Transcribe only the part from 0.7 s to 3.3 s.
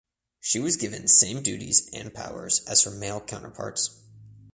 given same duties and powers as her male